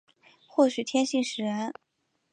[0.47, 1.71] 或许天性使然